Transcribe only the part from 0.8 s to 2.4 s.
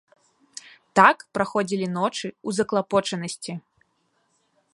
Так праходзілі ночы